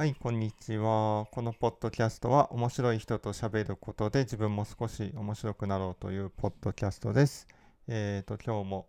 [0.00, 1.26] はい、こんにちは。
[1.30, 7.46] このポッドキャストは面白い人と喋ることで自分も少し面白くなろうというポッドキャストです。
[7.86, 8.88] えっ、と、今日も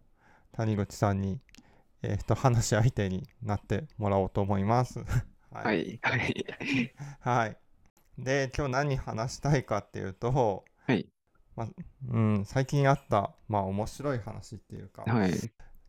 [0.54, 1.42] 谷口さんに、
[2.02, 5.00] えっ、と、話し相手になってもらおうと思います。
[5.52, 5.63] は。
[5.63, 6.46] はいい、はい、
[7.20, 7.57] はい。
[8.18, 11.09] で、今日何話したいかっていうと、はい、
[12.07, 15.34] うん、最近あった、まあ面白い話っていうか、はい、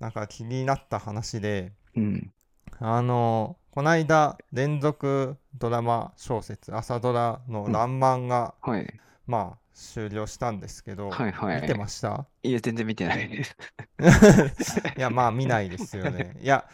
[0.01, 2.35] なんか気になった話で、うん、
[2.81, 11.63] あのこないだ連続ドラマ小説朝ドラの「らんまん」が、はい、まあ終了したんですけど、はい、はい。
[11.63, 12.27] 見てました？
[12.43, 13.57] いや、全然見てないです。
[14.99, 16.67] いやまあ見ないですよね いや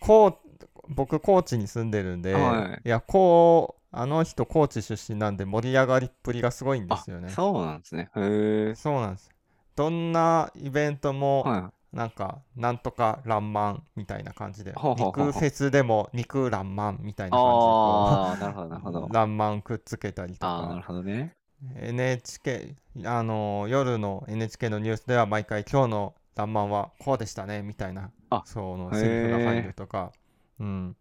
[0.00, 8.10] こう僕高知に住んでるんで、はいやこうあの人高知出身なんで盛り上がりっぷりがすごいんですよねそうなんですね。
[8.16, 8.74] へえ。
[8.74, 9.30] そうなんです
[9.76, 17.30] どんなイベントも、はなんか、なんとからんまんみたいな感じで、ほうほうほうほう肉フェスでも肉らんまんみたいい。
[17.32, 19.14] な感ああ、なるほど、なるほどじで。
[19.14, 21.32] らんまんくっつけたりとああ、なるか、ほどね。
[21.76, 30.12] NHK、あの、夜の NHK のニュースでは毎回今日のらんまんはこうでしたねみたいな、あそのセリフが入るとか、
[30.60, 30.96] うん。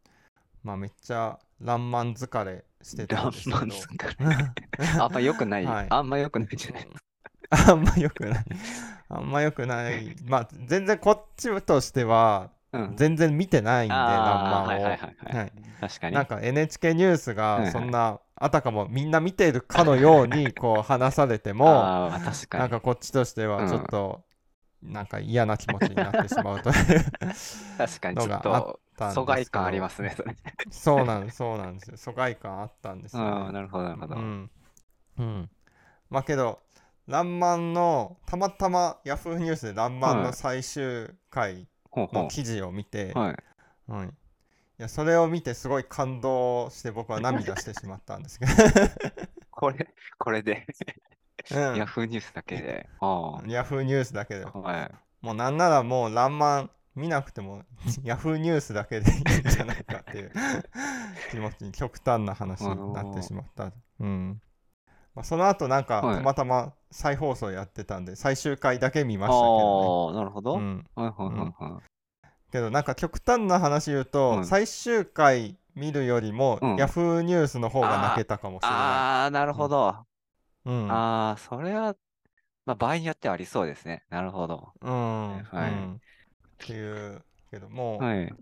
[0.63, 4.15] まあめっちゃらんまん疲れしてたランんですけどマン、疲れ。
[4.99, 5.65] あんま良くない。
[5.65, 6.87] はいあんま良くないじゃない。
[7.69, 8.45] あんま良くない。
[9.09, 10.15] あんま良くない。
[10.25, 12.95] まあ全然こっちとしては、うん。
[12.95, 14.83] 全然見てないんで、らんああ、まんを。
[15.81, 16.15] 確かに。
[16.15, 21.65] なんか NHK ニュースがそんな、あたかもみんな見てるかのように こう話されても。
[22.51, 24.23] なんかこっちとしてはちょっと、
[24.81, 26.75] なんか嫌な気持ちになってしまうという
[27.77, 28.79] 確かに、ちょっと
[29.13, 30.35] 疎外感ありますね、それ。
[30.71, 31.97] そうなんです、そうなんですよ。
[31.97, 34.15] 疎外感あったんですよ、ああ、なるほど、なるほど。
[34.15, 34.49] うん。
[35.19, 35.49] うん。
[36.09, 36.59] まあけど、
[37.07, 43.19] らんまんの、たまたまヤフーニュースでらんまんのはい最終回の記事を見て、う。
[43.19, 43.35] はい。
[43.87, 44.11] うん、い
[44.77, 48.45] やそれを見てすごい感動して僕は涙してしまったんですけ
[49.51, 50.65] これ、これで、
[51.49, 52.89] ど、うんヤフーニュースだけで。
[52.99, 54.57] あヤフーニュースだけであ。
[54.57, 54.91] はい。
[55.21, 57.63] もうなんならもうらんまん見なくても
[58.03, 60.31] ヤフーニュースだけでいいんじゃないかっていう
[61.31, 63.71] 気持ちに極端な話になってしまった。
[63.99, 64.41] うん
[65.13, 70.59] まあ、その後なんかはいたまたま再放送やってたんで最終回だけ見ましたけどああ、なるほど。
[70.59, 70.63] ね。
[70.63, 71.91] うん、はいはいはいはい。
[72.51, 79.95] けどなんか極端な話言うと、うん最終回見るよりも、うんヤフーニュースの方が泣けたかもしれなああ、なるほど。
[80.65, 80.69] い。
[80.69, 81.95] うんああ、それは、
[82.65, 84.03] まあ、場合によってはありそうですね。
[84.09, 84.73] なるほど。
[84.81, 85.97] うん、はいうんっ
[86.57, 88.33] ていうけども、はい。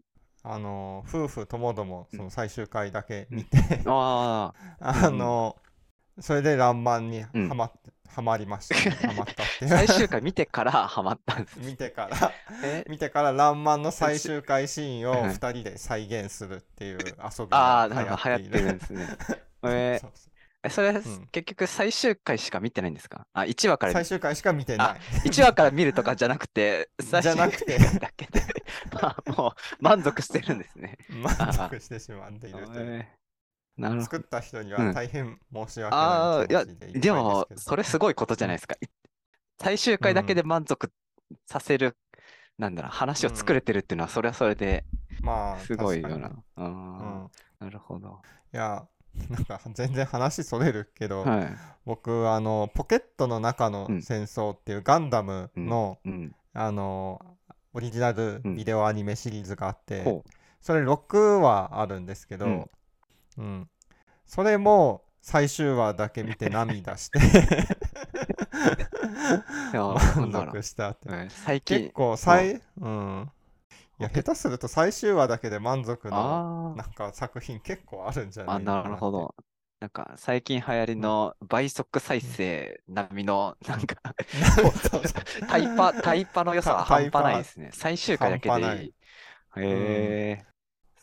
[0.42, 5.58] あの夫婦ともどもうんその最終回だけ見て、あ あの
[6.20, 8.76] それで「らんまん」にうんはまって、はまりました
[9.08, 9.70] はまったってあ、いう。
[9.70, 11.60] 最終回見てからハマったんです。
[11.60, 12.32] 見てから。
[12.64, 12.84] え？
[12.90, 17.18] 見てから「らんまん」の最終回シーンをはい2人で再現するっていう遊びあ
[17.50, 18.72] があ、なんか流行ってる。
[18.74, 19.08] んですね。
[19.66, 20.12] えそう
[20.70, 21.02] それ、ん。
[21.32, 23.26] 結局最終回しか見てないんですか？
[23.34, 25.00] あ、1話からう最、終回しか見てない。
[25.30, 27.78] 1話から見るとかじゃなくて、 最終じゃなくて。
[27.78, 28.42] 回だけで、
[28.92, 29.52] まあ、もう
[29.84, 30.98] 満足してるんですね。
[31.10, 32.96] 満足してしまっているという。
[33.00, 33.19] えー
[33.80, 34.04] なるほど。
[34.06, 38.76] 作った人にうんは大変申し訳ああ、ないいや、気持ちでいっぱいでも、それすごいことじゃないですか。
[38.76, 38.90] い
[39.62, 40.92] 最終回だけで満足
[41.46, 41.98] させる、
[42.58, 44.84] なんだろう、話を作れてるっていうのは、それはそれで
[45.22, 46.18] まあすごいよ。
[46.18, 47.30] なあうんー
[47.60, 48.22] なるほど。
[48.54, 48.88] いや、
[49.30, 51.48] なんか全然話それるけど、はい。
[51.86, 56.36] 僕、あの、ポケットの中のうん戦争っていうガンダムの、うん。
[56.54, 57.22] あの、
[57.74, 60.24] オリジナルうんビデオアニメシリーズがあって、ほ
[60.62, 62.70] それ6話あるんですけど、う
[63.40, 63.70] うんん。
[64.26, 67.20] それも最終話だけ見て涙して
[69.74, 71.10] 満足したって。
[71.10, 73.32] うん最結近、構最、うん。
[74.00, 78.84] いや、下手すると最終話だけで満足のあなんか作品結構あるんじゃないのかな。
[78.84, 79.36] なるほど。
[79.80, 83.96] なんか、最近流行りの倍速再生並みの、なんか、
[85.48, 87.70] タイパ、タイパの良さは半端ないですね。
[87.74, 88.94] 最終回だけでいい。
[89.58, 90.46] へえ、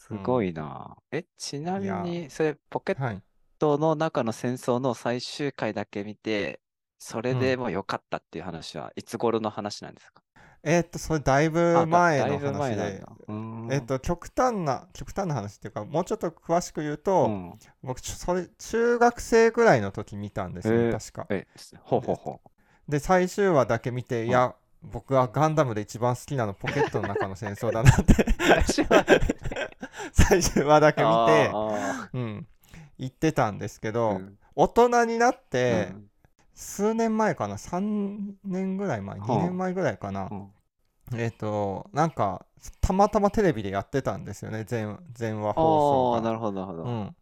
[0.09, 0.97] すごいな。
[1.11, 3.23] え、ちないみやに、それ、ポケッはい。
[3.59, 6.61] トの中の戦争の最終回だけ見て、
[6.99, 10.23] それでもう良かったっていう話はいつ頃の話なんですか？
[10.63, 21.27] えーっと、それだいあぶだ前の話でなんだ。、うーんえーっと、極端な、極端な話っていうか、もうちょっと詳しく言うと、うん僕、ちょそれ、中学生ぐらいの時見たんですよ、へー確か。
[21.31, 21.47] え、
[21.83, 22.41] ほうほうほ
[22.89, 28.33] で、最終話だけ見て、うんいや、僕はガンダムで一番好きなのポケットの中の戦争だなってう。
[28.47, 29.37] 最終話だけ
[30.13, 32.47] 最終話だけ見て、あうん、
[32.99, 34.39] 言ってたんですけーど、うん。
[34.55, 36.11] 大人になって、うん。
[36.55, 40.49] 数年前かな、3年ぐらい前、2年前ぐらいかな、うん
[41.15, 42.45] えっ、と、なんか、
[42.81, 46.27] たまたまテレビでやってたんですよね、全全話あ放送あ、が。
[46.27, 46.85] なるほど、なるほど。
[46.85, 47.17] うん。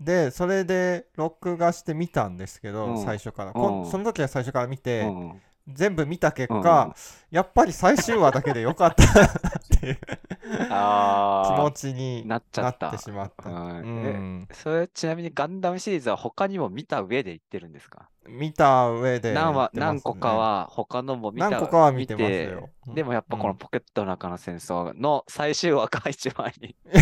[0.00, 3.04] でそれで録画して見たんですけど、うん。
[3.04, 3.60] 最初から、そ
[3.96, 6.94] の時は最初から見て、うん全部見た結うん果、
[7.30, 9.98] やっぱり最終話だけでよかったっていう
[10.40, 12.86] 気あ持ちになっちゃった。
[12.86, 13.48] なってしまった。
[13.48, 18.08] あ、ううんそれちなみにガンダムシリーズは他にも見た上で言ってるんですか？
[18.28, 22.70] 見た上で何話言ってます何個かは他のも見た何個かは見てます見よ。
[22.94, 26.76] でもやっぱこのうんポケットの中の戦争の最終話が一番いい。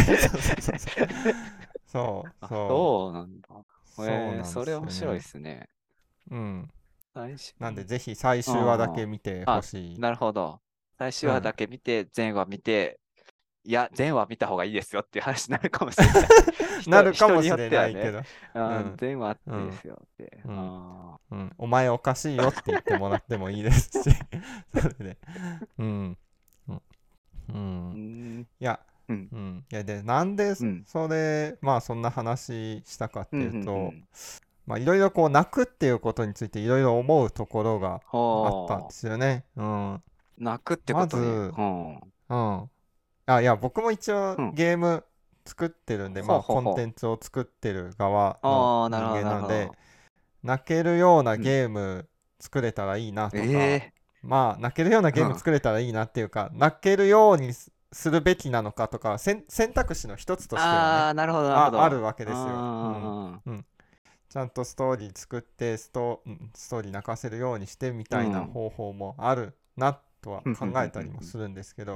[1.86, 3.12] そうあそうそう。
[3.12, 3.48] なんだ。
[3.84, 5.68] そうえーなんですそれ面白いですね。
[6.30, 6.70] うん、
[7.58, 9.98] なんでぜひ最終話だけ見てほしい。
[9.98, 10.60] なるほど。
[10.98, 13.00] 最終話だけ見て、前話見て、
[13.64, 16.24] いや、前話見た方がいいですよっていう話になるかもしれない。
[16.80, 20.38] 人 なるかもしれないけど、あーうん前話あってですよって。
[20.44, 20.58] うん。
[20.58, 24.10] あうん、お前おかしいよって言ってもらってもいいですし、
[24.80, 25.18] それで、
[25.78, 26.18] うん、
[27.48, 29.28] うん、いや、うん。
[29.32, 30.84] うん、いやでなんでうん。
[30.86, 33.92] それ、まあそんな話したかってうんいうと、
[34.72, 38.00] まあいろいろこう泣くっていうことについていろいろ思うところがあ。
[38.06, 39.44] ほったんですよね。
[39.54, 40.02] うん、う
[40.38, 41.26] 泣くってことに？
[41.26, 42.00] まずうん。
[42.30, 42.70] うん。
[43.26, 44.54] あ、いや、僕も一応うん。
[44.54, 45.04] ゲーム
[45.44, 46.62] 作ってるんで、うほうほう。
[46.64, 49.70] コンテンツを作ってる側あの人間なので
[50.42, 52.08] 泣けるようなゲーム
[52.40, 53.92] 作れたらいいなとか、え
[54.22, 61.22] まあ泣けるようなゲーうんム作れたらいいなっていうか、泣けるようにすするべきなのかとか選選択肢の一つとしてあはね。
[61.22, 63.40] あ、なるわけですよ、うんあ
[64.32, 71.94] ちゃんとストーリー作ってストうんストーリー泣かせるようにしてみたいなうん方法もあるなとはうん考えたりもするんですけど。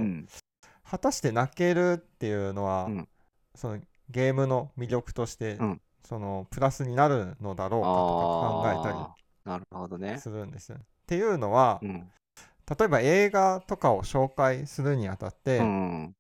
[0.88, 3.08] 果たして泣けるっていうのは、うん
[3.54, 3.80] その
[4.10, 10.18] ゲームの魅力として、うんそのプラスになるのだろうかとか考えたりなるほどね。
[10.18, 10.76] するんですよ。
[10.78, 12.08] っていうのは、うん。
[12.78, 16.14] 例えば映画とかを紹介するにあたって、うん。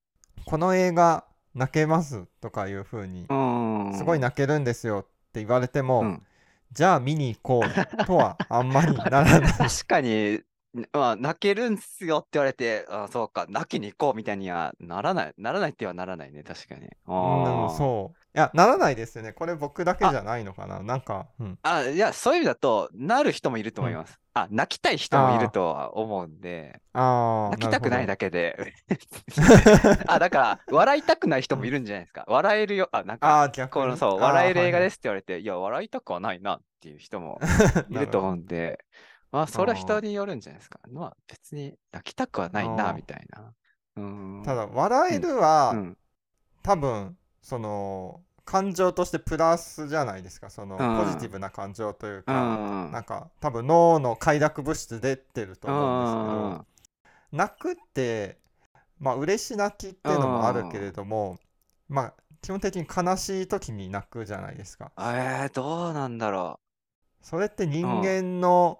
[0.46, 1.24] この映画
[1.54, 3.94] 泣けますとかいう風に、うん。
[3.96, 6.22] すごい泣けるんですよって言われても、うん
[6.72, 9.40] じゃあ見に行こうとはあんまりならない。
[9.54, 10.40] 確かに、
[10.92, 16.90] まあ、泣けるんすよって言われて、あそうか、泣きに行こうみたいにはならない、ならないってはならないね、確かに。
[17.06, 18.18] あうん、そう。
[18.36, 19.32] いや、ならないですよね。
[19.32, 20.82] これ僕だけじゃないのかな。
[20.82, 21.58] なんか、うん。
[21.62, 24.20] あ、いや、そういう意味だと、なる人もいると思います。
[24.34, 28.74] あ、泣きたい人もいるとは思うんで、ああ、泣きたくないだだけで、
[30.06, 32.26] あ、だから、笑いたくない人もいるんじゃないですか。
[32.28, 33.50] 笑えるよ、あ、なんか。
[33.70, 37.40] このそう、笑える映画はいはいですって言われて、いや、笑いたくはないなっていう人も
[37.88, 38.84] いなると思うんで、
[39.32, 40.80] まあ、それは人によるんじゃないですか。
[40.92, 43.54] まあ、別に泣きたくはないな、みたいな。
[43.96, 44.42] うーん。
[44.44, 45.98] ただ、笑えるは、うん、
[46.62, 50.48] 多分、その、感情としてプラスじゃないですか。
[50.50, 52.32] その、うんポジティブな感情といううか、
[52.88, 52.92] ん。
[52.92, 58.38] なんか、多分脳の快楽物質出てると思うんですけど、泣くって、
[58.98, 61.38] まあ、嬉し泣きっていうのもあるけれども、
[61.88, 64.92] まあ、基本的に悲しい時に泣くじゃないですか。
[64.98, 66.60] えー、どうなんだろ
[67.20, 68.78] それって人間の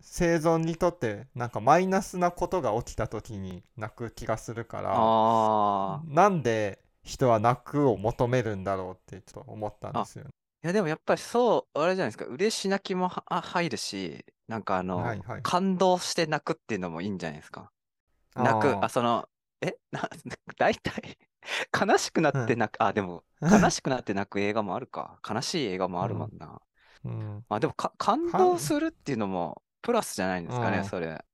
[0.00, 4.84] 生存にとってなんかマイナスなことが起きた時に泣く気がするかう。
[4.84, 6.14] ら。
[6.14, 10.30] なんで人は泣くを求めるんだろうってちょっと思ったんですよね。
[10.62, 12.26] いや、でもやっぱりそう、あれじゃないですか。
[12.26, 17.70] 嬉し泣きもはあ入るし、なんかあの、はいはい感動して泣くっていうのもいいんじゃないですか。
[18.34, 19.26] 泣く、あその、
[19.62, 20.08] え、 な、
[20.58, 21.18] 大体、
[21.78, 25.18] 悲しくなって泣く、あ、でも、うん悲しくなって泣く映画もあるか。
[25.26, 26.60] 悲しい映画もあるもんな。
[27.04, 31.24] うん、まあでもか、感動するっていうのも、プラスじゃないんですかね、うんそれ。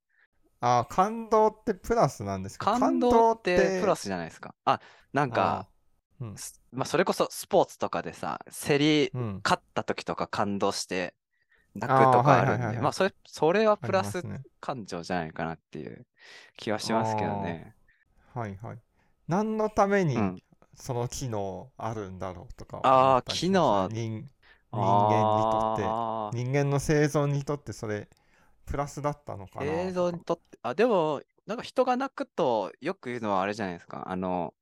[0.61, 2.79] あー感動ってプラスなんですか？
[2.79, 4.55] 感動ってプラスじゃないですか。
[4.65, 4.81] あ、
[5.13, 5.69] なんか、
[6.21, 11.15] うんすまあそれこそスポーツとかでさ、競りうん、勝った時とか感動して
[11.75, 14.23] 泣くとかあるんで、まあそれ、それはあプラス。
[14.59, 16.07] 感情じゃないかなっていう
[16.57, 17.75] 気はしますけどね。
[18.35, 18.79] はいはい。
[19.29, 20.43] 何のためにうん
[20.75, 23.95] その機能あるんだろうとかあー思ったりします？
[23.95, 24.29] ね人人
[24.73, 26.37] 間にとって。
[26.37, 28.09] 人間の生存にとってそれ
[28.67, 34.05] プラスだったのかな映像にとって、あ、でも、なんか人が泣くとよく言うのはあれじゃないですか。
[34.09, 34.53] あの、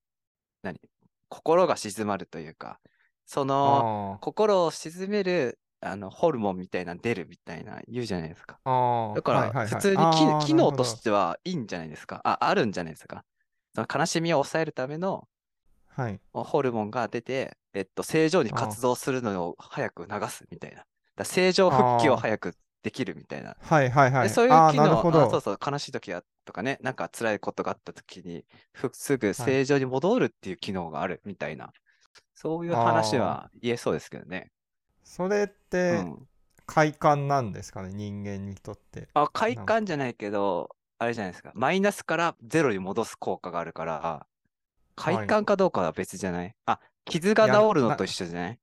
[0.62, 0.80] 何？
[1.28, 2.78] 心が静まるというか、
[3.26, 8.58] その、あ心を静めるあのホルモンみたいなの出るみたいな言うじゃないですか。
[9.14, 9.96] だからはいはいはい普通に
[10.46, 12.20] 機,、能としてはいいんじゃないですか。
[12.24, 13.24] あ、あるんじゃないですか。
[13.74, 15.26] その悲しみを抑えるための
[15.88, 21.24] はいホルモンが出て、えっと、正常に活動するのを早く流すみたいな。
[21.24, 22.54] 正常復帰を早く
[22.84, 23.56] できるみたいな。
[23.60, 24.28] はいはいはい。
[24.28, 31.72] でそういう機能、そうそう、悲しい時やとかね、なんか辛いことがあった時に、ふすぐ正常に戻るっていう機能があるみたいな、
[32.34, 34.50] そういう話は言えそうですけどね。
[35.02, 36.28] それっうてん。
[36.66, 39.08] 快感なんですかね人間にとって。
[39.14, 41.52] あ、快感じゃないけど、あれじゃないですか。
[41.54, 44.26] マイナスからゼロに戻す効果があるから、
[44.96, 48.58] 快感かどうかは別じゃない、あ、傷が治るのなと一緒じゃない？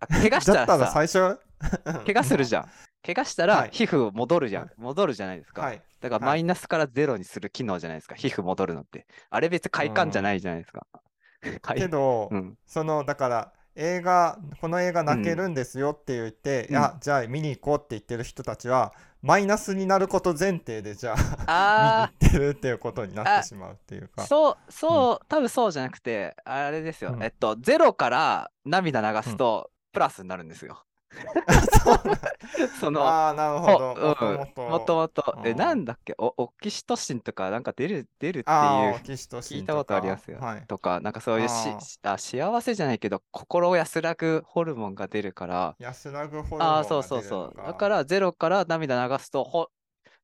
[0.00, 1.38] あ 怪我したらたらさ、最初、
[2.06, 2.68] 怪我するじゃん。
[3.06, 4.70] 怪我したらはい皮膚戻るじゃんは。
[4.76, 5.62] 戻るじゃないですか。
[5.62, 5.82] はい。
[6.00, 8.14] だからはいマイナスからゼロにする機能じゃないですか。
[8.14, 9.06] 皮膚戻るのって。
[9.30, 10.86] あれ別に快感じゃないじゃないですか。
[11.62, 12.58] 快けど、うん。
[12.66, 21.14] そのだから映画この映画泣けるんですよって言って、うんいやじゃあ見に行こうって言ってる人たちはマイナスになること前提でじゃ
[21.46, 27.12] ああ見に行ってるっていうことになってしまうっていうあ、かそう、そう、多分そうじゃなくて、あれですよ。
[27.12, 30.85] うんえっと、ゼロから涙流すと、プラスになるんですよ。
[32.80, 33.94] その、ああなるほど。
[33.94, 34.62] ほうんもと。
[34.62, 35.56] ももともと、え、うん。
[35.56, 40.38] なんだっけ、おオキシトシンとかなんか出る、出るっていうああオキシトシン聞いたことありますよ。
[40.38, 40.66] はい。
[40.66, 47.62] とか、なんかそういうしああ幸せじゃないけど、心を安らぐホルモンが出るから、安らぐホルモンああ、がそうそうそう。
[47.66, 49.68] だから、ゼロから涙流すと、ほ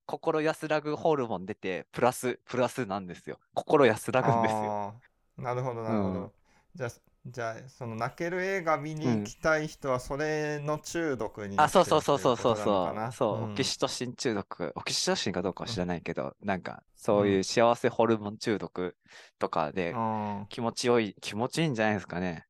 [0.06, 3.38] 心安らぐホルモン出て、プラス、プラスなんですよ。
[3.54, 4.74] 心安らぐんですよ。
[4.80, 5.42] あー。
[5.42, 6.32] なるほどなるほど、うん。
[6.74, 6.90] じゃあ
[7.24, 13.12] じゃあその泣ける映画見にうん行きたい人はそれの中毒になあ、そうそうそうそうそうそう。
[13.12, 14.72] そう、んオキシトシン中毒。
[14.74, 18.96] オキシトシンかどうかは知らないけど、なんか、そういう幸せホルモン中毒
[19.38, 22.46] とかであ気持ちよい、気持ちいいんじゃないですかね。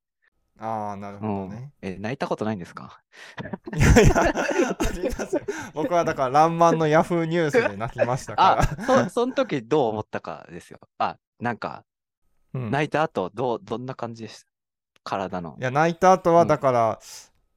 [0.58, 1.72] ーあーなるうんほどね、。
[1.82, 3.02] え、泣いたことないんですか？
[3.76, 4.32] いやいやあ
[4.94, 5.42] りますよ
[5.74, 10.78] 僕はだから「らんまん」のヤフーニュースで泣きましたかあ、そ、その時どう思ったかですよ。
[10.98, 11.84] あ、なんか、
[12.54, 12.70] ら、うん。
[12.70, 14.51] 泣いた後、どう、どんな感じでした？
[15.04, 15.62] 体のい。
[15.62, 16.98] や泣いた後はうんだから、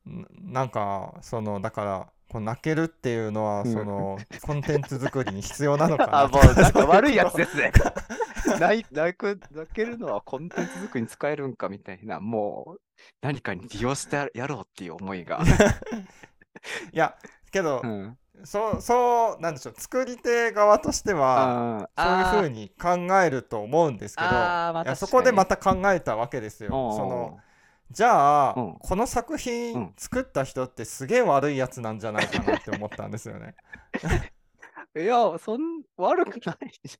[0.09, 7.71] んなんかそのだからこう泣けるっていうのはうんそのコンテンツ作りに必要なのかなあ、もうなんか悪いやつでですね。
[8.59, 12.81] 泣い泣く泣けるのはコンテンツ作りに使えるんかみたいな、もう
[13.21, 15.41] 何かに利用してややろうっていう思いが。
[16.93, 17.15] いや
[17.51, 21.59] けど、うん、そうそうなんでしょう作り手側としては
[21.95, 22.89] あそういうふうに考
[23.21, 26.83] えると思うんですけどいやそこでまた考えたわけですよ。
[26.89, 27.35] その
[27.91, 29.37] じゃあ、うんこの作
[29.73, 33.55] う品ん作った人ってすげえ悪いやつなんじゃないかなって思ったんですよね。
[34.95, 36.97] いや、そん悪くないじ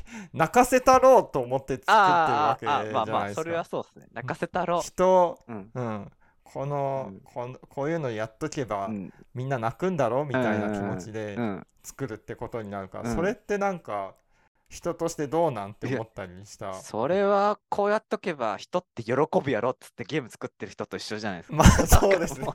[0.32, 2.46] 泣かせたろうと思って作ってるゃん。
[2.46, 3.64] わけじあーあー、まあまあ、ゃないですそれはか。
[3.64, 4.08] そうですね。
[4.12, 5.52] 泣かせたろ人、う。
[5.52, 5.72] うん。
[5.74, 6.12] うん、
[6.52, 9.12] この、うんこんこういうのやっとけば、うん。
[9.34, 10.22] みんな泣くんだろ？
[10.22, 11.66] うみたいな気持ちでうん。
[11.84, 14.14] 作るってことになるから、うんそれってなんか
[14.68, 16.72] 人としてどうなんて思ったりした？
[16.74, 21.56] それはこうやっとけば人って喜ぶやろっつってゲーム作ってる人と一緒じゃないですか。
[21.56, 22.46] まあそうですね。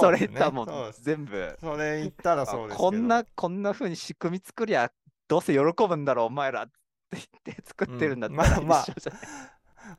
[0.00, 1.56] それですね言ったらもうそうです全部。
[1.60, 4.90] それ言ったらそうですこんな、こんな風に仕組み作りゃ、
[5.28, 6.72] どうせ喜ぶんだろう、お前らって
[7.12, 9.22] 言って作ってるんだったらうんまあまあ一緒じゃない？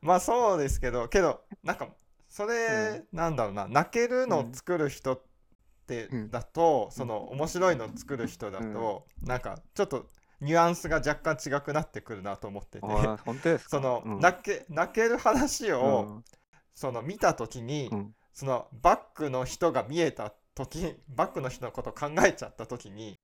[0.00, 1.88] まあそうですけどけどなんか
[2.34, 5.22] それ、なんだろうな泣けるのを作る人っ
[5.86, 6.30] てうん。
[6.32, 10.08] だと、その面白いのを作る人だと、なんかちょっと
[10.40, 12.86] ニュアンスが若干違くなってくるなと思ってて。
[13.24, 13.70] 本当ですか？
[13.70, 14.18] その、うん。
[14.18, 16.24] 泣け泣ける話を、うん。
[16.74, 18.14] その見た時に、うん。
[18.32, 23.16] そのバックの人が見えた時バックの人のことを考えちゃった時に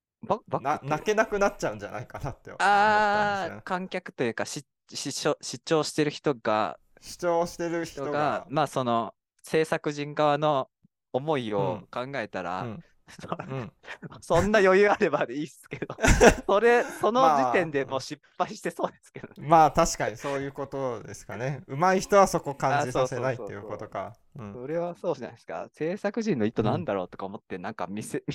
[0.62, 4.64] 泣けなくなっちゃうんじゃないかなって思ったんですよああ、観客というか、視
[4.95, 8.09] 聴してる人が、主張してる人が。
[8.09, 10.69] 人が、まあその制作人側の
[11.12, 12.85] 思いを考えたら、うん。
[13.11, 13.73] そうん。
[14.21, 15.97] そんな余裕あればでいいっすけど、
[16.47, 19.49] それ、そのまあ時点でもう失敗してそうですけどね。
[19.49, 21.62] まあ確かにそういうことですかね。
[21.66, 24.14] 上手い人はそこ感じさせないっていうことか。
[24.37, 24.52] うん。
[24.52, 25.69] それはそうじゃないですか。
[25.73, 28.35] 制作人の意図なんだろうとか思って、なんか見せ見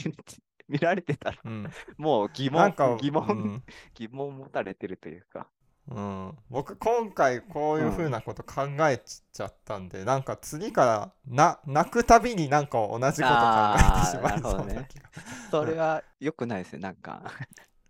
[0.67, 3.63] 見られてたら、うん、もう疑問疑問、うん。
[3.93, 5.47] 疑問持たれてるというか。
[5.87, 15.09] うん、僕今回こういうふうなこと考えちゃったんで、なんか次からな泣くたびになんか同じこと考えてしまいそうな気が。
[15.51, 17.21] それは良くないですね、なんか。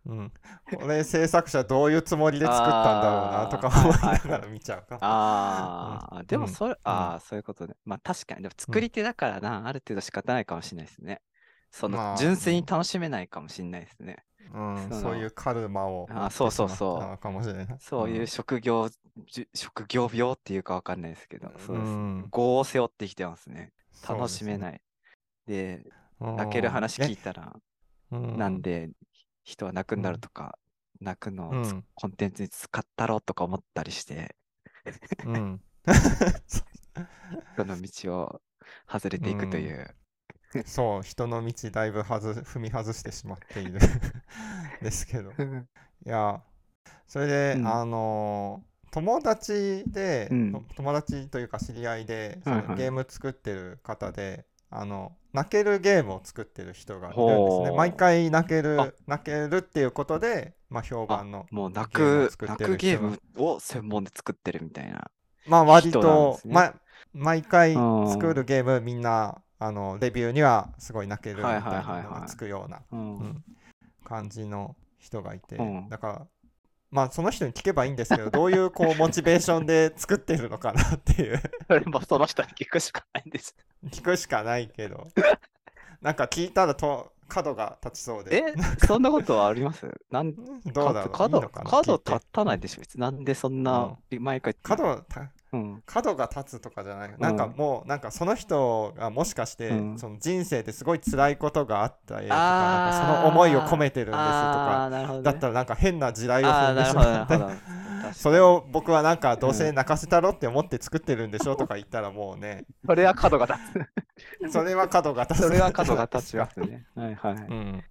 [0.06, 0.32] うん、
[0.78, 5.00] これ制作者どういうつもりで作ったんだろうなとか思いながら見ちゃうか。
[5.02, 7.74] ああ、でもうんそれ、ああ、そういうことね。
[7.86, 11.22] まあ確かに、でも作り手だからな、ある程度仕方ないかもしれないですね。
[11.72, 14.24] そまあの純粋に楽しめないかもしれないですね。
[14.54, 17.68] うん、そういうカルマをあーそうそうそうかもしれない。
[17.80, 18.90] そういう職業、
[19.28, 21.88] じゅ職業病っていうかわかんないですけど、そうです。
[21.88, 23.74] うん業を背負ってきてますね。
[24.08, 24.82] 楽しめない。
[25.48, 25.84] で、
[26.20, 27.56] うん泣ける話聞えいたら、
[28.12, 28.90] うんなんで
[29.44, 30.58] 人は泣くんだろうとか、
[31.02, 34.36] 泣くのをつうんコンテンツに使ったろうとか思ったりして、
[35.25, 35.62] うん、
[37.58, 38.42] その道を
[38.88, 39.96] 外れていくという。
[40.66, 43.80] そう人の道だいぶはず踏み外してしまっている。
[44.82, 45.32] ですけど。
[46.06, 46.42] いや
[47.08, 47.68] それで、うん。
[47.68, 50.52] あのー友達で、うん。
[50.54, 52.78] と友達というか知り合いではいはい。
[52.78, 57.72] ゲーム作ってる方で、あの泣けるゲームを作ってる人がいるんですね。
[57.76, 58.62] 毎回泣けあ。
[58.62, 65.12] る泣けるっていうことで、まあ、評判のもう泣く、泣くゲームを専門で作ってるみたいな。
[65.46, 66.76] まあ割と、まあ
[67.12, 68.12] 毎回うん。
[68.12, 73.18] 作るゲームみんなあのレビューにはすごい泣けるみたいなのがつくようなうん。
[73.20, 73.44] うん
[74.08, 75.90] 感じの人がいて、うん。
[75.90, 76.28] だから
[76.92, 81.42] まあその人に聞けばいいんですけどどういうこうモチベーションで作ってるのかなっていう。
[81.68, 83.56] それもその人に聞くしかないんです。
[83.90, 85.08] 聞くしかないけど。
[86.02, 88.38] なんか聞いたらと角が立ちそうで。
[88.38, 89.88] え、そんなことはあります？
[90.12, 91.10] なんどうだろう？
[91.10, 93.02] 角角立たないでしょ、別に。
[93.02, 94.54] なんでそんな、毎回。
[94.54, 95.84] 角たうん。
[95.86, 97.16] 角が立つとかじゃない。
[97.18, 100.00] なんかもうなんかその人がもしかしてうん。
[100.00, 105.24] その人生ですごい辛いことがあった絵とかなんかその思いを込めてるんですとかね。
[105.24, 107.36] だったらなんか変な地雷を踏んでしまって
[108.14, 112.66] それを僕はなんかどうせ泣かせたろって思って作ってるんでしょとか言ったらもうね。
[112.86, 113.60] それは角が立
[114.46, 114.52] つ。
[114.52, 115.44] それは角が立つ。
[115.44, 116.86] それは角が立ちますね。
[116.96, 117.34] はいはい。
[117.34, 117.84] うん。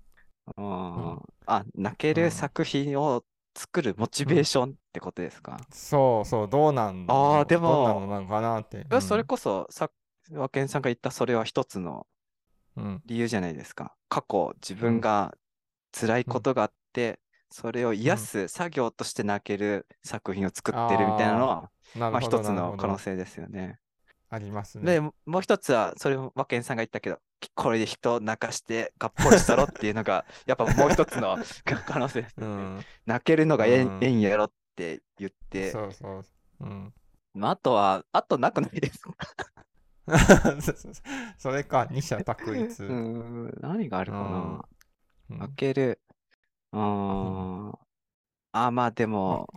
[0.57, 3.25] ああ、泣ける作品を
[3.57, 5.59] 作るモチベーションってことですか？
[5.73, 8.79] そうそうどうなんあーでもどんなのなのかなって。
[8.79, 9.91] いやそれこそ、さ
[10.33, 12.07] 和健さんが言ったそれは一つの
[12.77, 13.03] うん。
[13.07, 13.95] 理由じゃないですか。
[14.09, 15.35] 過去、自分が
[15.93, 17.21] 辛いことがあって、
[17.51, 22.83] それを癒す作業として泣ける作品を作ってるみたいなのは、まあなるほど一つのなるほど。
[22.83, 23.79] 可能性ですよね。
[24.35, 24.95] ありますね。
[24.95, 27.19] で、もう一つは、それも和健さんが言ったけど、
[27.55, 31.39] これで人を泣かしてがっぽりしたろっていうのが、 やっぱもう一つの
[31.87, 32.55] 可能性ですよね。
[32.55, 32.85] うん。
[33.07, 34.01] 泣けるのがええうん。
[34.01, 36.25] んええんやろって言って、そうそう
[36.61, 36.65] う。
[36.65, 36.93] ん。
[37.35, 39.01] まあ、あとは、あとなくないです。
[39.01, 39.15] か
[41.39, 42.83] それか二者択一。
[42.83, 44.65] うーん、何があるかな。
[45.31, 45.39] うん。
[45.39, 46.01] 泣ける。
[46.73, 46.81] うー。
[46.81, 47.79] ん。
[48.53, 49.49] あ、まあでも、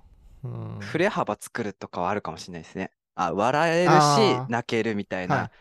[0.43, 0.79] うん。
[0.79, 2.91] 振れ幅作るとかはあるかもしれないですね。
[3.17, 5.51] あ、笑えるし泣けるみたいなはい。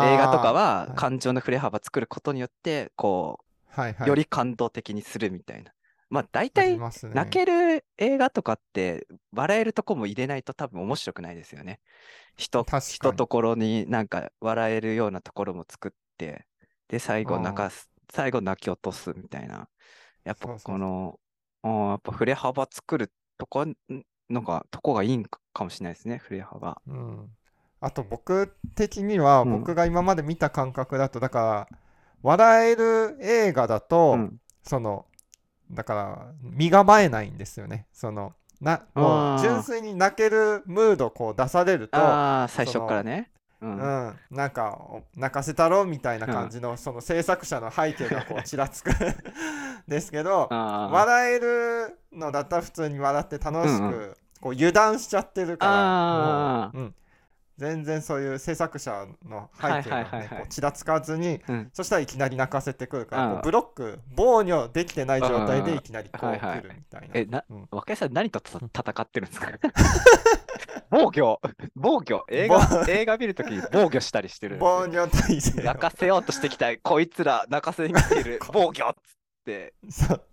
[0.00, 0.96] 映画とかははい。
[0.96, 4.08] 感情の振れ幅作ることによって、こう、はいはい。
[4.08, 5.72] より感動的にするみたいな。
[6.10, 11.80] まあ大体泣ける映画とかって笑えるとこも入れないと多分面白くないですよね。
[12.36, 13.12] 人、確かに。
[13.12, 16.46] 人ところになんか笑えるようなところも作って、
[16.88, 19.68] で、最後泣かす、最後泣き落とすみたいな。
[20.24, 21.20] やっぱそうそうこの、
[21.64, 23.66] うんやっぱ振れ幅作るとこ、
[24.30, 26.80] んなんか、とこがいいんかかもしれないですね、振れ幅。
[26.86, 27.28] うん、
[27.80, 29.60] あと僕的にはうん。
[29.60, 31.78] 僕が今まで見た感覚だとだから
[32.22, 34.40] 笑える映画だと、うん。
[34.62, 35.06] その
[35.70, 37.86] だから身構えないんですよね。
[37.92, 41.98] そのなもう純粋に泣けるムードこう出されると、
[42.48, 43.30] 最初からね。
[43.60, 43.70] うん。
[43.70, 48.90] うん、なんかお泣かせたろみたいな感じの、その制作者の背景がこうちらつく
[49.88, 56.80] ですけど笑えるのだったら普通に笑って楽しく、こう油断しちゃってるから
[57.58, 61.70] 全然そういう制作者の背景が、はいはいはいちらつかずに、うん。
[61.72, 65.64] そしたらいきなり泣かせてくるから、ブロック防御できてない状態うん。
[65.64, 67.08] でいきなりこうはいはい来るみたいな。
[67.14, 67.68] え、な、うん。
[67.70, 69.50] 若井さん何とた戦ってるんですか？
[70.90, 71.40] 防御。
[71.74, 72.24] 防御。
[72.30, 75.64] 映防画、映画見るときに防御したりしてる防御体制を。
[75.64, 78.40] 泣かせようとしてきたこいつら泣かせに来てる。
[78.52, 79.74] 防御っつって。
[79.90, 80.24] そう。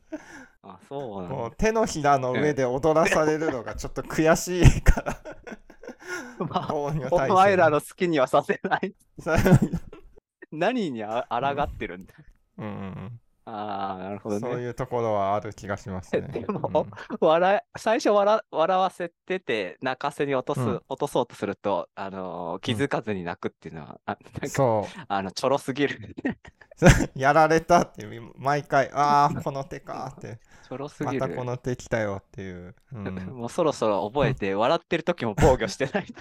[0.63, 1.35] あ、そうなんだ。
[1.35, 5.17] こう手のひらの上で踊らされるのがちょっと悔しいから
[6.39, 6.91] まあ、お
[7.33, 8.93] 前らの好きにはさせない。
[10.51, 12.13] 何にあ抗ってるんだ。
[12.57, 14.41] うんうんああ、なるほどね。
[14.41, 16.21] そういうところはある気がしますね。
[16.33, 16.87] でも
[17.19, 26.15] 笑い最初笑笑わせてて泣かせに落とす、うん落とそうとすると、あのー気づかずに泣くっていうのは、あなんかそあのちょろすぎる。
[27.15, 31.19] うやられたって毎回ああこの手かってちょろすまぎる。
[31.19, 32.75] たこの手来たよっていう。
[32.91, 36.07] うん もうそろそろ覚えて、 笑ってる時も防御してない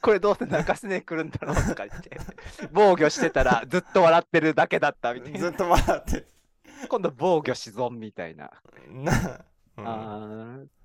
[0.00, 2.18] これどうせ泣かせねえ来るんだろうとか言って。
[2.72, 5.38] 防御してたらずっと笑ってるだけだったみたいな。
[5.38, 6.26] ずっと笑って
[6.88, 8.50] 今度防御し損みたいな。
[8.88, 9.44] な、
[9.76, 10.16] うんあ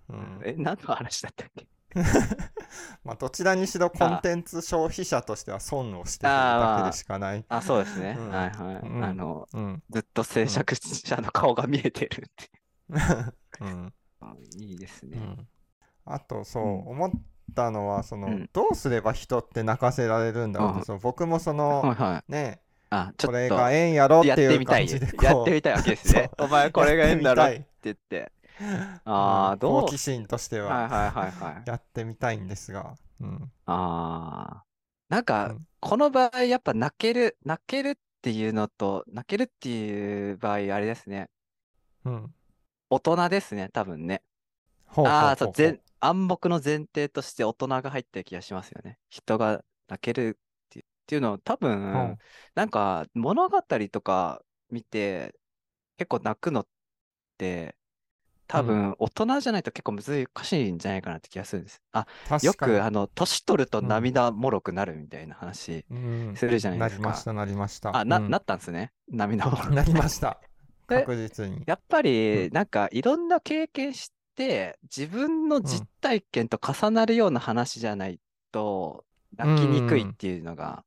[0.10, 1.68] うんーえ、何の話だったっけ？
[3.04, 7.46] まあ、どちらにしろコンテンツ消費者としては損をしているだけでしかない。
[7.50, 8.16] あ、そうですね。
[8.18, 8.76] うんはいはい。
[8.76, 12.52] うんあの、うんずっと制作者の顔が見えてるって。
[13.62, 15.18] うんあいいですね。
[15.18, 15.48] うん
[16.06, 17.12] あとそう、うん思っ
[17.56, 22.32] たのはその、うんどうすれば人って泣かせられるんだろうってあそう僕もその、はいはい。
[22.32, 24.66] ねあ、これがええんやろってやっていう。
[24.66, 26.30] 感じでこうやってみたいわけですね。
[26.38, 28.32] お前これがええんだろって言って。
[29.06, 29.74] あーどう？
[29.78, 31.64] うん好奇心としてははいはいはいはい。
[31.66, 34.66] やってみたいんですが、うんああ。
[35.10, 41.30] なんか、うんこの場合やっぱ泣ける、泣けるっていうのと、泣けるっていう場合、あれですね。
[42.04, 42.34] うん、
[42.90, 44.24] 大人ですね、多分ね。
[45.04, 49.00] ああ、そう、前暗黙の前提として大人が入ってる気がしますよね。
[49.10, 52.20] 人が泣けるっていうのを多分、うん
[52.56, 53.62] なんか物語
[53.92, 55.36] とか見て
[55.98, 56.68] 結構泣くのっ
[57.38, 57.76] て
[58.52, 61.82] 多分大人じゃないと結構難しいんじゃないかなって気がするんです。
[61.94, 62.06] あ、
[62.44, 67.24] よくあの、年取るとうん涙もろくなるみたいな話うんするじゃないですかなりまし。
[67.24, 68.92] たなりましたあ、な、うんなったんですね。
[69.10, 69.70] 涙もろく。
[69.74, 70.38] なりました
[70.90, 78.20] で確実にやっぱり、うんなんかいろんな経験して、自分の実体験と重なるような話じゃない
[78.52, 79.06] と、
[79.38, 80.84] 泣きにくいっていうのが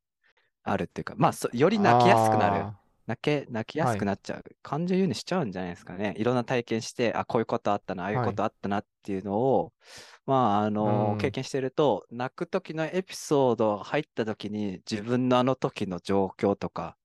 [0.64, 2.66] あるっていうか、まあ、そより泣きやすくなる。
[3.06, 4.44] あ泣け、泣きやすくなっちゃう。
[4.62, 6.14] 感情移入しちゃうんじゃないですかね。
[6.16, 9.72] いろんな体験して、あ、こういうことあったな、ああいうことあったなっていうのを、
[10.26, 16.96] まあ、あの、うん経験してると、泣く時のエピソード入った時に、自分のあの時の状況とか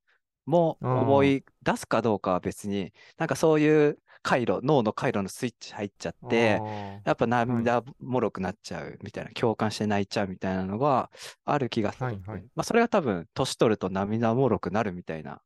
[0.45, 6.61] もうん思い出すかどうかは別に、なんかそういう回路、脳の回路のスイッチ入っちゃーって、
[7.05, 11.11] やっぱ涙もろくなっちゃうみたいな、共感して泣いちゃうみたいなのが
[11.45, 12.05] ある気がする。
[12.05, 15.41] はいはいまあ、それが多分、年取ると涙もろくなるみたいな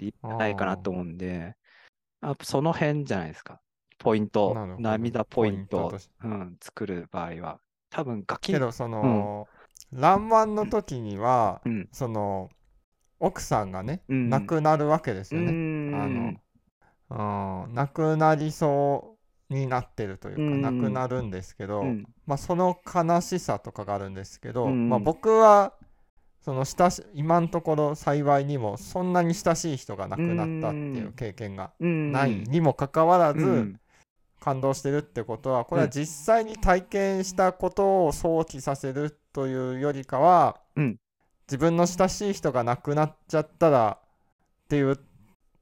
[0.00, 1.54] 理由じゃないかなと思うんで、
[2.22, 3.60] やっぱその辺じゃないですか。
[3.98, 5.92] ポイント涙ポイント
[6.24, 7.60] うん、作る場合は。
[7.90, 9.46] 多分、ガキけどその、
[9.92, 10.28] らん。
[10.28, 11.88] まんの時には、うん。
[11.92, 12.48] その
[13.18, 14.30] 奥さんがね、うん。
[14.30, 15.52] 亡くなるわけですうよね。
[15.52, 15.94] ん。
[15.94, 19.18] あの、うん、亡くなりそ
[19.50, 20.62] うになってるというか、うん。
[20.62, 22.04] 亡くなるんですけど、うん。
[22.26, 24.88] まあ、その悲しさとかがあるんですけど、うん。
[24.88, 25.74] まあ、僕は
[26.40, 32.12] その親し今のところ幸いにもそんなに親しい人が亡くなったっていう経験がうん。
[32.12, 33.80] ないにもかかわらず、うん。
[34.40, 40.96] 感動してるってことはこれは実際に体験したことを想起させるというよりかは、うん。
[41.46, 44.98] 自分の親しい人が亡くなっちゃったらっていう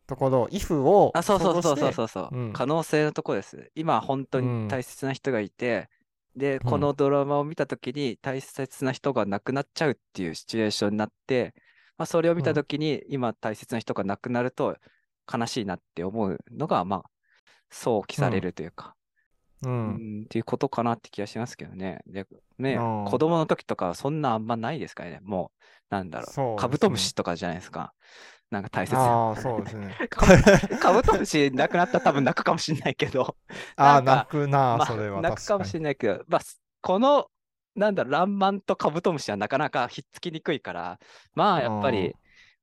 [0.07, 2.09] ところ if をあ、そうそうそうそううそう。
[2.09, 2.53] そう、うん。
[2.53, 3.71] 可能性のとこです。
[3.75, 4.64] 今、本当うん。
[4.64, 5.88] に大切な人がいて、
[6.38, 6.70] で、うん。
[6.70, 11.55] このドラマを見たときに大切な人が亡くなっちゃうっていうシチュエーションになって、
[11.96, 14.77] まあ、それを見たときに、今大切な人が亡くなると
[15.33, 17.03] 悲しいなって思うのが、まあ、
[17.70, 18.94] 想起されるというか、
[19.62, 20.20] ううん。
[20.20, 22.01] ん、っていうことかなって気がしますけどね。
[22.07, 22.27] で、
[22.59, 25.20] ね、うん子供の時とかはそんなあんまないですからね。
[25.22, 27.92] もう、なんだろう、ねカブトムシとかじゃないですか。
[28.51, 29.13] なんか大切な。
[29.13, 29.97] ああそうですね。
[30.81, 33.37] カブトムシ亡くなったら多分泣くかもしれないけど、
[33.77, 37.31] ああ泣くな、まあそれは泣くかもしれないけど、まあ、すこの、
[37.75, 40.99] なんだろう、ランマンとカブトムシはなかなかひっつきにくいから、
[41.35, 42.15] まあ、やっぱうんり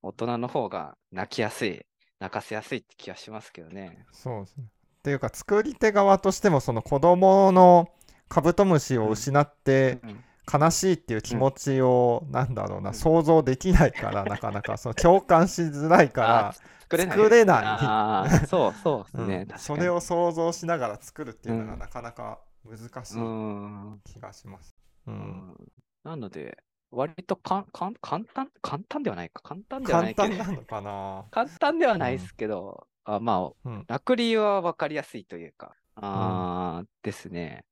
[0.02, 1.86] 大人の方が泣きやすい、
[2.20, 4.06] 泣かせやすいって気がしますけどね。
[4.12, 4.66] そうですね。
[4.66, 7.88] っていうか作り手側としてもその子供の
[8.28, 12.96] カブトムシを失ってうん悲しいっていう気持ちを、なんだろうな、うん。
[12.96, 17.18] 想像できないから、 なかなか、その共感しづらいかあ作れない。
[17.18, 18.48] 作れない。
[18.48, 19.48] そう、そうですら、ね。
[19.58, 24.02] それを想像しながら作るっていうのがうんなかなか難しういん。
[24.06, 24.76] 気がします。
[25.08, 25.18] う、うん。
[25.18, 25.56] ん
[26.04, 26.58] なので、
[26.92, 29.42] 割とかんかん簡単、簡単ではないか。
[29.42, 31.26] 簡単ではな簡いけど、単なのかな？
[31.32, 37.66] 簡単ではないですけど、あまあ、うん、泣く理由は分かりやすいというか、あーですね。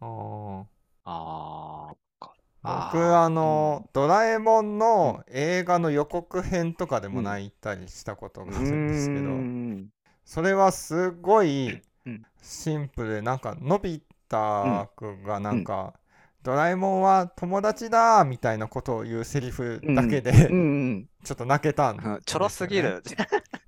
[0.00, 0.64] あー。
[1.04, 1.94] あー。
[1.94, 1.96] か
[2.64, 9.90] 僕ーあの、ドラえもんの映画の予告編とかでも泣いたりしたことがあるんですけど、うーん。
[10.24, 12.26] それはすごいうん。
[12.42, 15.94] シンプルでなんかのび太くんがなんか、
[16.42, 20.56] ドラえもんは友達だみたいなことを言うセリフだけで、うん。
[20.56, 21.08] うん。
[21.24, 22.16] ちょっと泣けたんですよね。
[22.16, 23.02] うん、ちょろすぎる。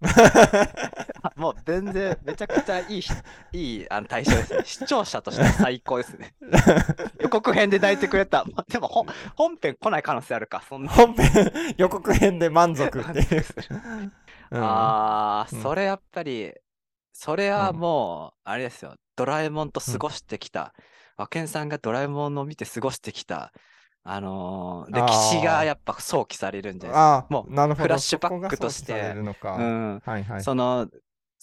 [1.37, 3.13] もう全然めちゃくちゃいいし、
[3.53, 4.63] いいあの対象ですね。
[4.65, 6.35] 視聴者としては最高ですね。
[7.21, 8.45] 予告編で泣いてくれた。
[8.45, 10.63] まあでも本本編来ない可能性あるか。
[10.67, 10.91] そんな。
[10.91, 13.45] 本編予告編で満足っていう、
[14.51, 16.53] うんああ、うんそれやっぱり、
[17.13, 18.95] それはもう、あれですよ。
[19.15, 20.75] ドラえもんと過ごしてきた。
[21.19, 23.53] 和健さんがドラえもんを見て過ごしてきた、
[24.09, 29.15] あのー歴史がやっぱ想起されるんじゃないああもうなるほどフラッシュバックとして
[30.41, 30.87] その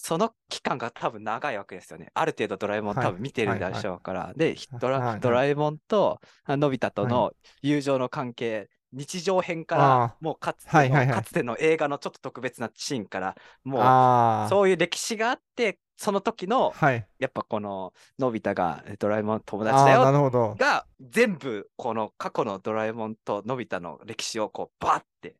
[0.03, 2.11] その、期間が多分長いわけですよね。
[2.13, 3.05] ある程度ドラえもんはい。
[3.05, 4.33] 多分見てるでしょうから。
[4.35, 5.07] で、ひドラはい。
[5.13, 11.15] はいドラえもんとあのび太とはの友情の関係、日常編かあら、もうかつての、はいはいはい。
[11.15, 17.07] かつての映画のちょっと特別なシーンから、もうそういう歴史があって、その時の、はい。
[17.17, 20.57] やっぱこののび太がえドラえもんの友達だよるほど。
[20.57, 25.37] が、全部この過去のドラえもんとのび太の歴史をこうバッて、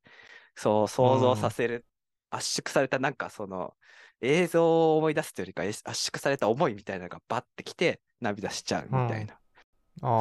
[0.56, 1.86] そう想像させる、
[2.30, 3.76] 圧縮されたなんかその
[4.24, 9.40] 映像を思い出すというよりか、え圧縮された思いみたいなのがバッてきて涙しちゃうみたいな、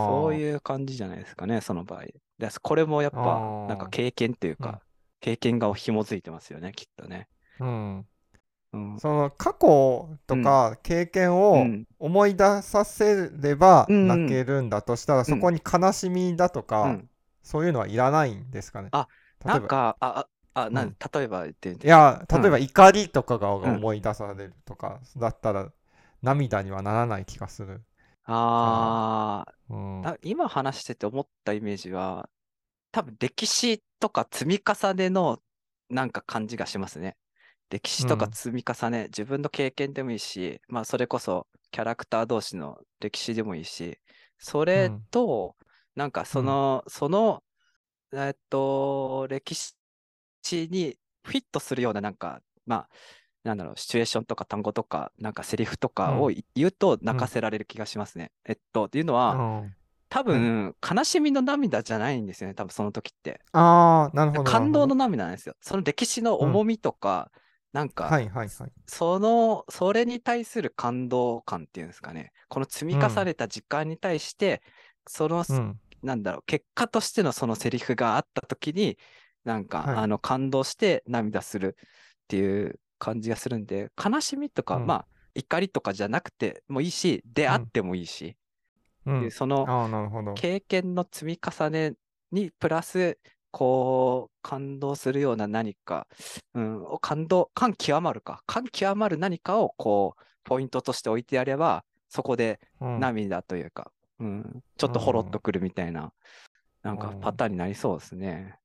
[0.06, 2.04] そうういう感じじゃないですかね、その場合。
[2.38, 4.80] でこれもやっあぱーなんか経験っていうか、うん。
[5.20, 7.28] 経験が紐づいてますよね、きっとね。
[7.60, 8.06] うん。
[8.72, 9.00] うん。
[9.00, 11.86] その過去とか経験うをん。
[11.98, 17.08] 思い出させればうん泣けるんだとしたら、そこに悲しみだとうか、ん。
[17.42, 18.92] そういうのはいらないんですかね？
[18.92, 19.08] あ
[19.44, 21.86] なんか、あ、あ、あ、なんうん例えば言ってみて。
[21.86, 25.72] いやうん例えば怒りとかがうん思い出されるとかだったら
[26.22, 27.82] 涙にはならない気がする。
[28.24, 30.12] あうん。
[30.12, 32.28] あ、今話してて思ったイメージは、
[32.92, 35.42] 多分歴史とか積み重ねの
[35.90, 37.16] なんか感じがしますね。
[37.70, 43.98] 歴史とかうん積み重ね、自分の経験でもいいし、まあそれこそキャラクター同士の歴史でもいいし、
[44.38, 45.56] それうんと、
[45.96, 47.44] なんかその、その、
[48.12, 49.74] えっと、歴史
[50.70, 52.88] にフィットするようななんか、まあ、
[53.44, 58.30] なんだろう、シチュエーションとか単語とか、なんかセリフとかをい言うと泣かせられる気がしますね。
[58.44, 59.74] えっと、っていうのは、うん
[60.12, 63.40] 多分、悲しみの涙じゃないんですよね、多分その時って。
[63.52, 64.44] ああ、なるほど。
[64.44, 65.54] 感動の涙なんですよ。
[65.62, 67.30] その歴史の重みとか、
[67.72, 68.72] なんほどか、はいはいはい。
[68.86, 72.32] その、それに対する感動感っていうんですかね。
[72.48, 74.62] この積み重ねた時間に対して、
[75.06, 75.80] その、うん。
[76.02, 78.98] なんだろう、結果としてのそのセリフがあった時に、
[79.44, 79.96] なんか、はい。
[79.96, 84.86] あの、感動して涙するっていう感じがするんで、悲しみとか、うん。
[84.86, 88.36] まあ、怒りとかじゃなくてもいいし、出会ってもいいし、
[89.06, 89.22] うん。
[89.22, 89.66] でその。
[90.34, 91.94] 経験の積み重ね
[92.30, 93.18] にプラス、
[93.50, 96.06] こう、感動するような何か、
[96.54, 103.00] うん、を感動、感極まるか、感極まる何かを、こう、ポイントとして置いてやれば、そこでうん。
[103.00, 106.12] 涙というか、うん、ちょっとほろっとくるみたいな、
[106.82, 107.20] なんかうん。
[107.20, 108.56] パターンになりそうですね。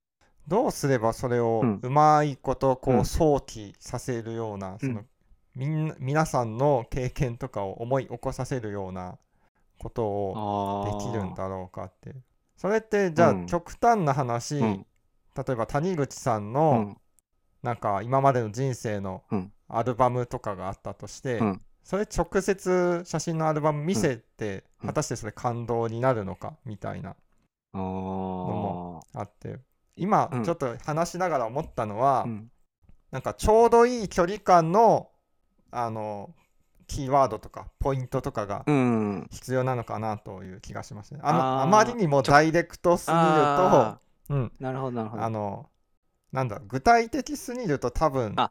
[0.48, 3.04] どうすればそれをうまいことこううん。
[3.04, 5.04] 想起させるような、その
[5.54, 9.18] みんな皆さんの経験とかを思い起こさせるような
[9.78, 11.34] ことをあできるんあ。
[11.36, 12.14] だろうかって。
[12.56, 13.46] それってじゃあうん。
[13.46, 14.86] 極端な話、うん。
[15.36, 17.00] 例えば谷口さんうのん。
[17.62, 19.52] なんか今までの人生のうん。
[19.68, 21.60] アルバムとかがあったとして、うん。
[21.82, 24.86] それ直接写真のアルバム見せて、うん。
[24.86, 27.16] 果たしてそれ感動になるのかみたいな
[27.72, 29.20] あもあ。
[29.20, 29.58] あって
[29.98, 30.44] 今うん。
[30.44, 32.50] ちょっと話しながら思ったのは、うん。
[33.10, 35.10] なんかちょうどいい距離感の
[35.70, 36.34] あの
[36.86, 39.28] キーワードとかポイントとかがうん。
[39.30, 41.20] 必要なのかなという気がしますね。
[41.22, 45.22] あのあまりにもダイレクトすぎるとあ、うん、ーなるほど、なるほど。
[45.22, 45.68] あの
[46.32, 48.50] なんだ具体的すぎると多分あ。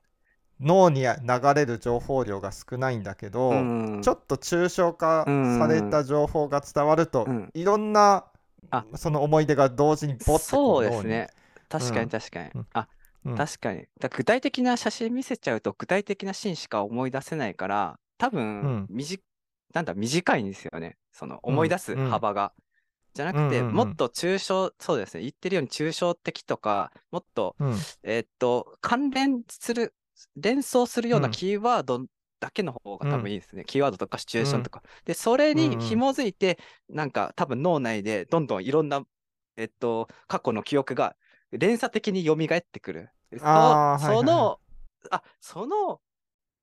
[0.60, 1.10] 脳に流
[1.56, 4.02] れる情報量が少ないんだけど、うん。
[4.02, 7.52] ちょっと抽象化された情報が伝わると、うん。
[7.54, 8.26] いろんな
[8.70, 11.28] あその思い出が同時にボッてそうこですね。
[11.70, 12.52] 確かうんに確かに。
[12.56, 12.88] うんあ、
[13.26, 13.86] うん確かに。
[14.00, 19.22] だ具体的な写真見せちゃうと具体的なシーンしか思い出せないから、多うん分、みじ
[19.74, 20.98] なんだ、短いんですよね。
[21.12, 22.54] その思い出すうん幅が。
[23.14, 25.22] じゃなくて、うんうんうんもっと抽象、そうですね。
[25.22, 29.94] 言ってるように抽象的とか、もっと、うんえーっと、関連する、
[30.36, 32.06] 連想するようなうんキーワード
[32.40, 33.66] だけの方が多うん分いいですね。
[33.66, 34.84] キーワードとかシチュエーションとか。
[35.06, 39.04] で、それうんうんに紐づいて、なんか多分脳内でどんどんいろんな、
[39.58, 41.16] えっと、過去の記憶が
[41.52, 43.10] 連鎖的に蘇ってくる。
[43.32, 44.60] でそあーはいはいはいその、
[45.12, 46.02] あ、その、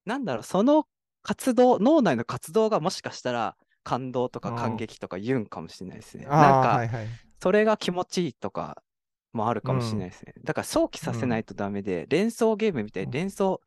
[0.04, 0.88] なんだろう、その
[1.22, 6.28] 活動、脳内の活動がもしかしたら感動とかうん感激とか言うんかもしれないですね。
[6.28, 8.82] あなんか、ーはいはいそれが気持ちいいとか
[9.32, 10.34] もあるかもしれないですね。
[10.44, 13.60] だから想起させないとダメで、連想ゲームみたいに連想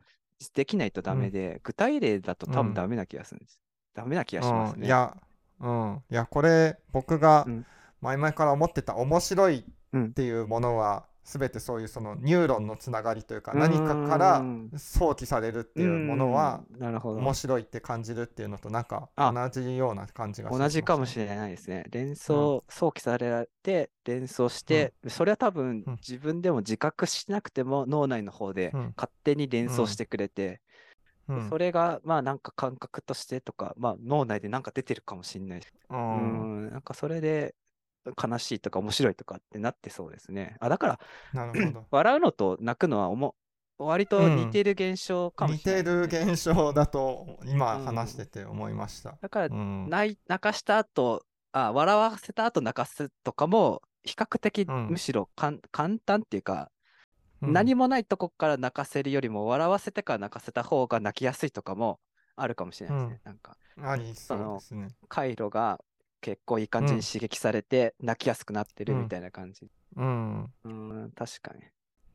[0.54, 3.60] できないとダメで、具体例だと多うん分ダメな気がするんです。
[3.94, 4.80] ダメな気がしますね。
[4.80, 5.18] うんいや、
[5.60, 7.66] うん、いやこれ僕がうん
[8.00, 13.60] 前々から思ってた面白いうんっていうものは、全てそういうそのニューロンのつながりというか、うん。
[13.60, 14.42] 何かから
[14.78, 16.80] 想起されるっていうものは、うん。
[16.80, 17.20] なるほど。
[17.20, 19.34] 面白いって感じるっていうのとなんかあ。
[19.34, 21.84] 同じような感じが同じかもしれれないですね。
[21.92, 25.96] 連想、想起されて、連想して、それは多分うん。
[25.96, 28.94] 自分でも自覚しなくても脳内の方でうん。
[28.96, 30.62] 勝手に連想してくれて、
[31.28, 31.50] うん。
[31.50, 35.62] それがまあなんか感覚としてとか、まあ脳内でなんか出てるかもしれない。
[35.62, 37.54] し、ううんん、なんかそれで
[38.22, 40.56] 悲しいとか面白いとかってなってそうですね。
[40.60, 41.00] あ、だから
[41.34, 41.88] なるほど。
[41.92, 43.36] 笑うのと泣くのはおも
[43.78, 45.84] 割と似てる現象かも似しれない。
[45.84, 49.90] てるですね、現象だと今うん話してて思いました、だからうん。
[49.90, 54.88] 泣い泣かした後あ笑わせた後泣かすとかも比較的うん。
[54.90, 56.72] むしろかん簡単っていうか、
[57.42, 57.54] うん。
[57.54, 62.00] 何もないとこから泣かせるよりも笑わせてから泣かせた方が泣きやすいとかも
[62.36, 63.22] あるかもしれないですね。
[63.24, 64.90] なんかありそうですね。
[65.08, 65.80] 回路が
[66.28, 69.70] 結構いい感じに刺激されて泣きやすくなってるうんみたいな感じ。
[69.96, 71.62] うんうん、確かに。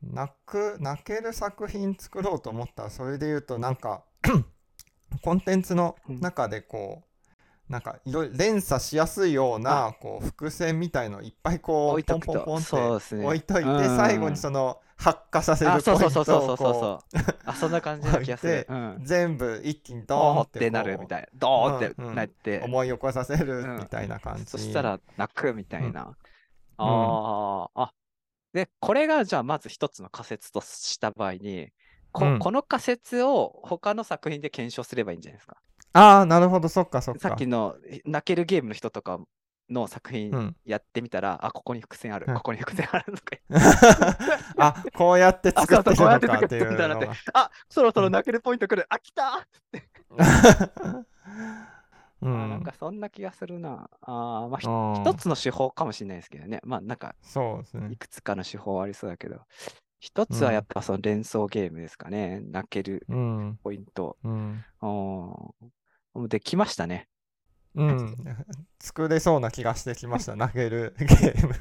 [0.03, 4.03] 泣く泣ける作品作ろうと思ったらそれで言うとなんか
[5.23, 7.07] コンテンツの中でこう、
[7.73, 13.21] なんかいろいろ連鎖しやすいようなこう伏線みたいのいっぱいこうポンポンポンそうですね。
[13.21, 13.97] って置いといて、うん。
[13.97, 16.23] 最後にその発火させるあ、ポイントそうそう。
[16.23, 16.45] そうそうを。
[16.45, 17.25] そうそうこそう。
[17.45, 18.67] あ、そんな感じな気がする。
[19.01, 21.27] 全部一気にドドーンっててなるみたいな。
[21.33, 22.61] ドーンってなって。
[22.63, 26.15] 思い起こさせるうんみたいな感じ、そしたら泣くみたいな。
[26.77, 27.93] ああ、あ、
[28.53, 31.69] で、これがじゃあまず一つの仮説とした場合に、
[32.13, 35.57] こうんこの仮説を他の作品で検証すればいいんじゃないですか。
[35.93, 37.47] ああ、なるほど、そっかそっかさっき。
[37.47, 39.19] のえ泣けるゲームの人とか
[39.69, 40.55] の作品うん。
[40.65, 43.37] やってみたら、あ、ここに伏線ある、うんここに伏線あるとか
[44.57, 47.13] あ、こうやってあ、作ってるのかっていうのが。。
[47.33, 48.85] あ、そろそろ泣けるポイント来る。
[48.89, 49.47] あ、来た
[52.21, 52.63] うあなんん。
[52.63, 53.89] かそんな気がするな。
[54.01, 56.61] あーまあ、一つの手法かもしれないですけどね。
[56.63, 57.97] まあ、なんか、そうですねい。
[57.97, 59.41] くつかの手法ありそうだけど、
[60.03, 62.41] 一つはやっぱその連想ゲームですかね。
[62.51, 63.59] 泣けるうん。
[63.63, 64.17] ポイント。
[64.25, 64.65] うん。
[66.27, 67.07] できましたね。
[67.73, 68.15] うん。
[68.83, 70.35] 作れそうな気がしてきました。
[70.35, 71.53] 投げるゲーム。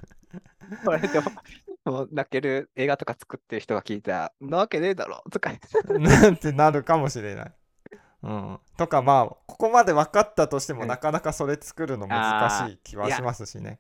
[0.85, 1.21] これで
[1.85, 5.53] も、泣ける映画とか作ってる人が聞いたら、なわけねえだろとか。
[5.89, 7.55] なんてなるかもしれない。
[8.25, 13.79] うん、とかまあここまで分かったとしてもうんなかなかそれ作るの難しい気はしますしね。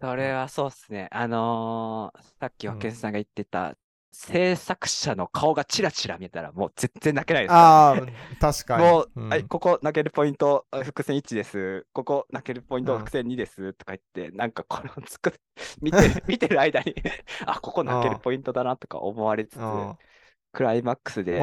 [0.00, 1.08] それはそうっすね。
[1.10, 3.76] あのーさっきうん和健さんが言ってた、
[4.20, 8.12] 制作者の顔がチラチラ見えたらもう全然泣けないですあね。
[8.32, 8.82] あ確かに。
[8.82, 11.86] もう、うんはい、ここ泣けるポイント、あ伏線1です。
[11.92, 13.74] ここ泣けるポイント、うん伏線2です。
[13.74, 15.40] とか言って、なんかこれを作る、
[15.80, 16.96] 見てる、 見てる間に、
[17.46, 19.96] あ、ここ泣けるポイントだなとか思われつつ、うん
[20.50, 21.38] クライマックスで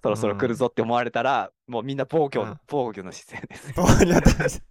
[0.00, 4.62] そろそろ来るぞって思われたら、もうみんな防御防御の姿勢です。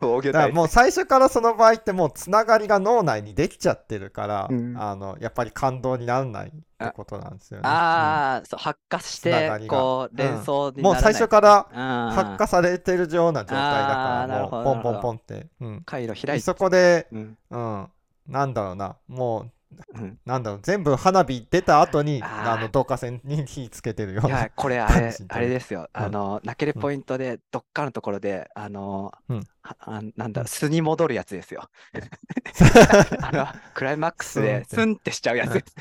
[0.00, 4.76] 防御体だもう最初からその場合ってもうつながりが脳内にできちゃってるから、うん。
[4.78, 7.68] あのやっぱり感動にならないってことなんですよね。
[7.68, 10.82] ああ、そう、発火してこう、うん連想にうん。
[10.84, 11.66] もう最初から
[12.10, 15.46] 発発火されてるような状態だからもうポンポンポンって。
[15.60, 15.82] うん。
[15.84, 16.44] 回路開いて。
[16.44, 17.38] そこで、うん。
[17.50, 17.88] うん、
[18.28, 19.52] なんだろうな、もう、うん
[20.24, 24.50] なんだろう、全部花火出た後に、あの、導火線に火つけてるような。
[24.50, 25.88] これあれあれですよ。
[25.94, 31.68] うんあの、泣けるポイントで、どっかのところで、あの、うんはあなんだ、素に戻るやつですよ。
[33.22, 35.74] あの、クライマックスで、ススンってしちゃうやつです。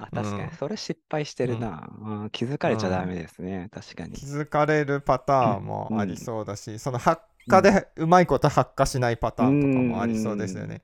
[0.00, 1.88] あ、確かにうん、それ失敗してるな。
[2.00, 3.68] うん気づかれちゃダメですね。
[3.70, 4.26] 確かに気。
[4.26, 10.82] づかれるパターンもありそうだし、その発火でうまいこと発火しないパターンとかもありそうですよね。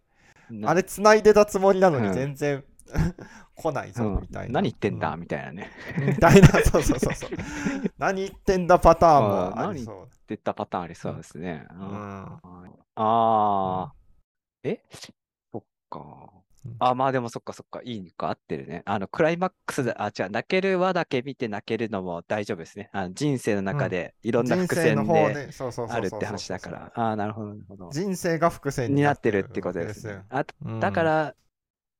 [0.50, 2.64] なあれ繋いでたつもりなのにうん全然
[3.56, 4.54] 来ないぞうんみたいな。
[4.54, 5.70] 何言ってんだうみたいなね。
[5.98, 7.30] みたいな、 そうそうそうそう。
[7.98, 10.04] 何言ってんだパターンもありそう。
[10.04, 11.66] って言ったパターンありそうですね。
[11.70, 12.40] ううんん。
[12.96, 13.92] ああ、
[14.62, 14.82] え？
[15.52, 16.45] そっかうん。
[16.78, 18.82] あ、まあでもそっかそっか、いいのか合ってるね。
[18.84, 22.90] あの、クライマックスで、あ、違う、泣ける輪だけ見て泣けるのも大丈夫ですね。
[22.92, 25.48] あの人生の中でいろんな人伏生の方線で
[25.88, 26.92] あるって話だから。
[26.94, 27.90] ああ、なるほど、なるほど。
[27.90, 30.24] 人生が伏線になってるってことですねよ。
[30.30, 31.34] あうんだから、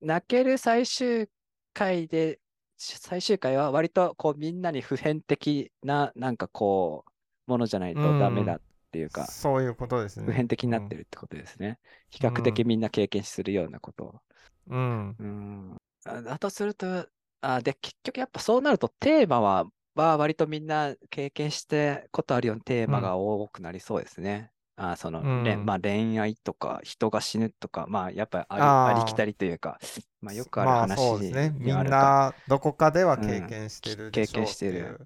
[0.00, 1.28] 泣ける最終
[1.72, 2.40] 回で、
[2.76, 7.10] 最終回は割とこうみんなに普遍的な、なんかこう、
[7.50, 10.26] ものじゃないとダメだっていうか、そういうことですね。
[10.26, 11.78] 普遍的になってるってことですね。
[12.10, 14.20] 比較的みんな経験するようなことを。
[14.68, 15.16] うん。
[15.18, 15.76] うん。
[16.04, 17.08] あだとすると、
[17.40, 24.52] あ、で、結局やっぱそうなるとテーマは、は割とみんな経験してことあるようなテーマが多くなりそうですね。
[24.76, 25.66] あ、その、恋うん。
[25.66, 29.78] まあ、恋愛とか人が死ぬとか、まあやっぱりありきたりというか、
[30.20, 31.54] まあよくあるまあ話そうですね。
[31.58, 35.00] みんなどこかでは経験してるでしょう経験してる。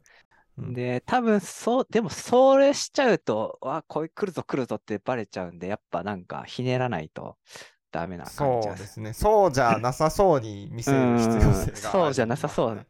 [0.75, 7.39] で、多分そう、でもそれしちゃうと、わ、これ来るぞ来るぞってバレちゃうんで、やっぱなんかひねらないと
[7.91, 9.13] ダメな感そじがうですね。
[9.13, 11.71] そうじゃなさそうに見せる必要性がある。
[11.73, 12.87] うんそうじゃなさそう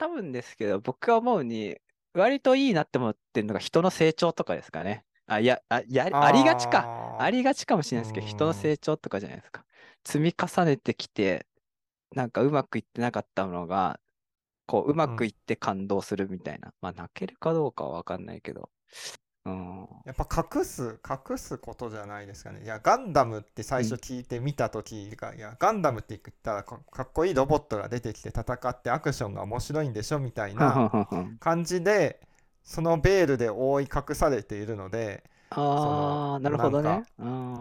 [0.00, 1.76] 多分ですけど、僕が思うに、
[2.14, 5.04] 割といいなって思ってるのが人の成長とかですかね。
[5.26, 7.16] あ、いや、あ、やりありがちか。
[7.20, 9.66] ありがちかもしれないですけど、人のうん成長とかじゃないですか。
[10.04, 11.46] 積み重ねてきて、
[12.14, 14.00] なんかうまくいってなかったものが、
[14.66, 16.72] こう、うまくいって感動するみたいな。
[16.80, 18.70] まあ、泣けるかどうかはわかんないけど。
[19.46, 19.88] うん。
[20.04, 22.62] やっぱ隠す、隠すことじゃないですかね。
[22.62, 32.20] いや、ガンダムって最初聞いてみたときが、いや、ガンダムって言ったらかかっこいいロボットが出てきて戦ってアクションが面白いんでしょみたいな感じで、
[32.62, 37.02] そのベールで覆い隠されているので、ああ、なるほどね。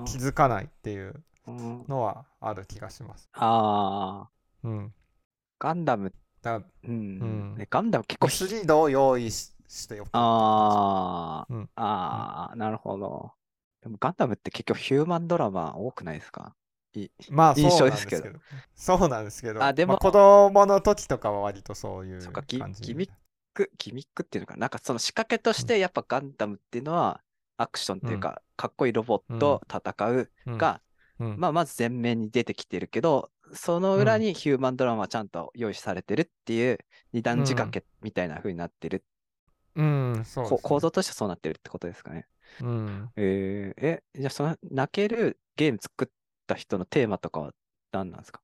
[0.06, 1.86] 気づかないっていううん。
[1.88, 3.30] のはある気がします。
[3.34, 4.30] ああ、
[4.63, 4.94] うん。
[5.60, 6.92] ガンダム、だかうん。
[7.20, 7.56] うん。
[7.58, 11.18] ねガンダム結構ら、ミスリードを用意ししてよくああ、
[12.82, 13.32] ほど。
[13.82, 16.55] でもガンダムって結局ヒューマンドラマ多くないですか？
[16.93, 18.30] いまあそう印象ですけど。
[18.75, 19.63] そうなんですけど。
[19.63, 22.65] あでもま子供の時とかは割とそういうそっかギミ
[23.07, 23.09] ッ
[23.53, 24.61] ク、ギミックっていうのかな？
[24.61, 27.21] なんかその仕掛けとしてやっぱガンダムっていうのは
[27.57, 30.57] アクションっていうか、かっこいいロボットと戦ううん。
[30.57, 30.82] が、
[31.19, 31.36] うん。
[31.38, 36.80] まあまず前面に出てきてるけど、その裏にヒューマンドラマはちゃんと用意されてるっていう
[37.13, 39.03] 二段仕掛けみたいな風になってる、
[39.75, 40.57] うん、そうですね。
[40.57, 42.27] こ構造としてそうなってるってことですかね。
[42.60, 43.10] うん。
[43.16, 46.08] えーえ、じゃあその泣けるゲーム作っ
[46.47, 47.54] た人のテーマとかは
[47.91, 48.41] 何なんですか？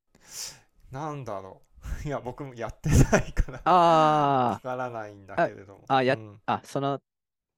[0.91, 1.61] なんだろ
[2.03, 2.07] う。
[2.07, 5.87] いや、僕もやってないから、わあからないんだけれども。
[5.87, 7.01] あ、あ、やうんあ、その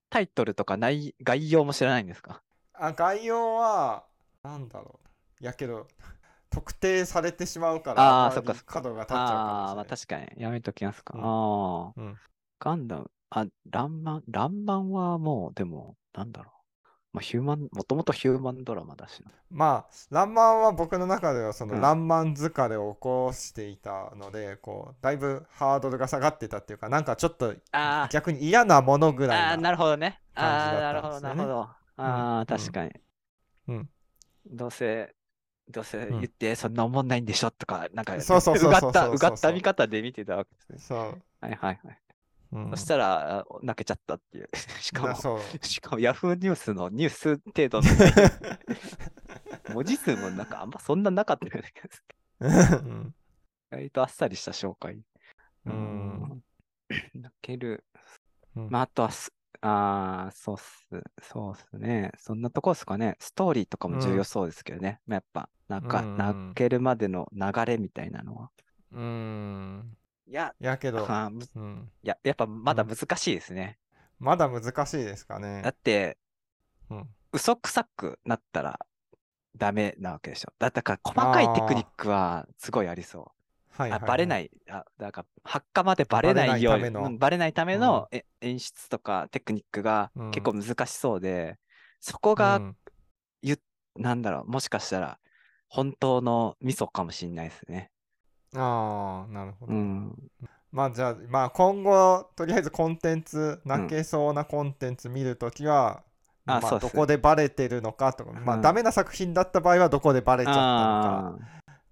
[0.10, 2.44] タイトルとか内概要も知らないんですか？
[2.74, 4.06] あ、概要は、
[4.44, 5.00] なんだろ
[5.42, 5.44] う。
[5.44, 5.88] やけど、
[6.50, 10.42] 特定されてしまうから、あーんまりそっか角が立っちゃうかああ、まあ確かに。
[10.42, 11.16] やめときますか。
[11.16, 12.20] うんああ、うん
[12.60, 13.12] ガンダム。
[13.30, 16.52] あ、ランマン、ランマンはもう、でも、なんだろ
[17.14, 17.18] う。
[17.18, 19.32] まあ、ヒューマン、もともとヒューマンドラマだしな。
[19.50, 29.58] まあ、ランマンは僕の中ではその、うんランマン疲れを起こしていたので、こう、だいぶハードルが下がってたっていうか、なんかちょっとあ逆に嫌なものぐあ、ああ、らいな。
[29.58, 30.22] なるほどね。
[30.36, 31.62] ああ、だなるほど、なるほど。
[31.98, 32.92] ああ、確かに。
[33.68, 33.90] うん。
[34.46, 35.16] どうせ、
[35.70, 40.80] どうせうん言って、そんな思んないんでしょとか、なんか、そうそうそうそうそううがった、うがった見方で見てたわけですね。
[40.80, 41.24] そう。
[41.42, 42.02] はいはいはい。
[42.52, 44.50] うんそしたら、あ泣けちゃったっていう。
[44.82, 45.40] しかも。
[45.62, 52.04] しかも、ヤフーニュースのニュース程度の文字数もなんかあんまそんななかったような気がす
[52.84, 52.90] る。
[52.90, 53.16] うん
[53.70, 54.96] 意外とあっさりした紹介。
[54.96, 55.04] う
[55.66, 56.44] うんん。
[57.16, 57.84] 泣ける。
[58.56, 60.88] うんまあ、あとはす、ああ、そうっす、
[61.22, 62.12] そうっすね。
[62.18, 63.18] そんなとこっすかね。
[63.20, 65.02] ストーリーとかも重要そうですけどね。
[65.06, 68.52] まあやっぱ、なんか、うん泣けるまでの流れみたいなのは。
[68.92, 69.98] うん。
[70.28, 73.78] いや、やけど、あうん、や、やっぱまだうん難しいですね。
[74.20, 75.72] まだ難しいですかねだ。
[75.72, 76.18] って、
[76.90, 78.80] うん嘘くさくなったら
[79.56, 80.54] ダメなわけでしょ。
[80.60, 83.82] だだから細かいテクニックはすごいありそう。
[83.82, 91.58] はいあバレないい、あだから発火までバレないように、バレないためのうんバレないためのえ演出とかテクニックがうん結構難しそうで、
[92.00, 92.76] そこうが、ん
[93.96, 95.20] なんだろう、もしかしたら
[95.68, 97.92] 本当のミソかもしれないですね。
[98.58, 99.74] ああ、なるほど。
[99.74, 100.32] うん。
[100.72, 106.04] まあじゃあ、まあ今後、とりあえずコンテンツ、泣けそうなコンテンツ見るときは、
[106.48, 111.36] うっすどこでバレてるのかとか、まあうんダメな作品だった場合はどこでバレちゃったのかあ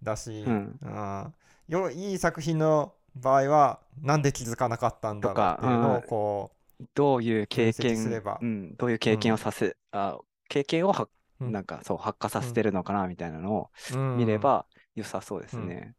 [0.01, 0.80] だし、うん。
[0.82, 1.34] うん。
[1.68, 6.55] よいい作品の場合はなんで気づかなかったんだろうっていうのをこー
[6.93, 10.18] どういう経分析すれ験ば、うん、どういう経験をさせ、あ
[10.49, 11.07] 経験をは
[11.41, 11.51] うん。
[11.51, 14.18] なんかそう発火させてるのかなみたいなのをう、うん。
[14.18, 15.95] 見れ、ば良さそうですね。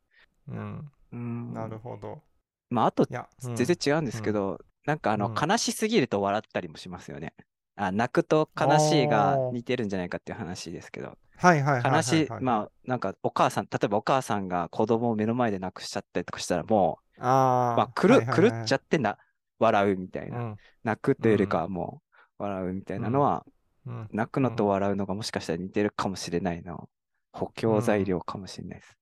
[0.48, 1.54] うん、うん。
[1.54, 2.22] なるほど。
[2.70, 3.56] まあ、あといや、うん。
[3.56, 5.34] 全然違うんですけど、なんかあの、うん。
[5.34, 7.34] 悲しすぎると笑ったりもしますよね。
[7.76, 19.18] あ、泣くと悲しいが似てるんじゃないかっていう話ですけど、はいはいはいはいはい、悲しい、まあ、なんかお母さん、例えばお母さんが子供を目の前で亡くしちゃったりとかしたらもあう、まあ、狂はいはいはい狂っちゃってな、
[19.58, 20.38] 笑うみたいな。
[20.38, 20.56] うん。
[20.84, 22.02] 泣くというよりかはも
[22.38, 23.44] う、笑うみたいなのは、
[23.86, 24.08] うん。
[24.12, 26.88] 泣くのと笑うのがもしかしたら似てるかもしれないの。
[27.32, 28.96] 補強材料かもしれないです。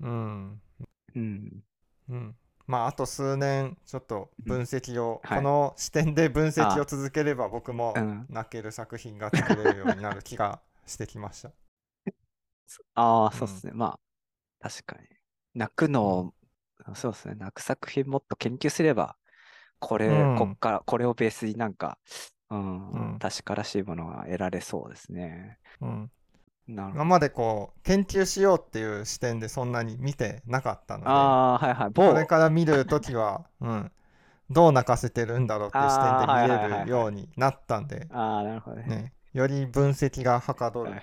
[0.00, 0.60] うん
[1.16, 1.64] うん。
[2.08, 2.36] うん
[2.68, 11.52] まああと数年ちょっと分析を、はいこの視点で分析を続ければ僕もうん泣ける作品が作れるようになる気がしてきました。
[12.94, 13.72] ああ、うんそうですね。
[13.72, 13.98] ま
[14.60, 15.06] あ、確かに。
[15.54, 16.34] 泣くのを、
[16.94, 17.34] そうですね。
[17.36, 19.16] 泣く作品もっと研究すれば、
[19.78, 21.98] これ、うんこっから、これをベースになんか、
[22.50, 25.58] うん、うん確からしいものが得られそうですね。
[25.80, 26.10] うん。
[26.68, 31.86] 今までこう研究しようっていう視点でそんなに見てなかったのでああ、はいはい。
[31.86, 33.92] こ某、れから見るときは、うん、
[34.50, 38.84] どう泣かせてるんだろうっていう視点で見れるようになったんで、ああ、なるほどね。
[38.86, 41.02] ね、より分析がはかどるはい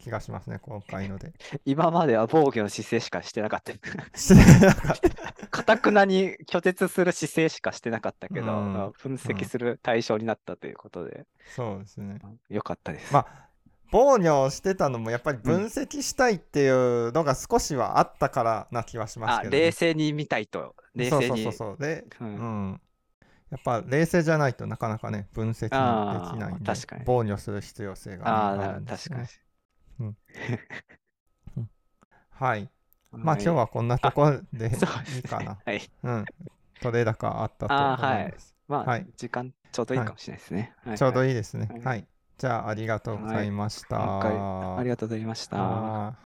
[0.00, 1.32] 気がしますね、今回ので。
[1.66, 3.72] 今までは防御の姿勢しかしてなかった。
[4.18, 12.18] してなかったかたくなに拒絶する姿勢しかしてなかったけど、うんまあ分うん析する対象になったということで、そうですね。
[12.48, 13.12] よかったです。
[13.12, 13.49] まあ
[13.92, 19.62] 防御してたのもやっぱり分析したいっていうのが少しはあったからな気はしますあ、けど、ね。
[19.64, 21.26] 冷静に見たいと、冷静に。
[21.26, 21.76] そうそうそうそう。
[21.78, 22.36] で、ううん
[22.72, 22.80] ん。
[23.50, 25.78] やっぱ冷静じゃないとなかなかね、分析でき
[26.38, 29.28] ないんで確かに、防御する必要性がね、あるんです確かに
[30.02, 30.14] ね。
[32.30, 32.70] はい。
[33.12, 34.70] まあ今日はこんなところで
[35.14, 35.58] いいかな。
[35.64, 35.82] はい。
[36.04, 36.24] うん。
[36.80, 37.98] 取れ高あったと思い
[38.30, 38.54] ます。
[38.68, 40.72] まあ、はい時間ちょうどいいかもしれないですね。
[40.84, 41.68] はいちょうどはいいいですね。
[41.70, 42.06] はいはい。
[42.40, 43.98] じゃあありがとうございました。
[43.98, 46.29] はいありがとうございました。